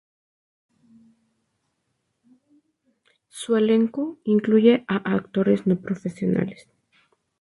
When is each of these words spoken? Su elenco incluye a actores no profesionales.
Su 3.27 3.55
elenco 3.55 4.17
incluye 4.23 4.83
a 4.87 4.95
actores 5.13 5.67
no 5.67 5.79
profesionales. 5.79 6.67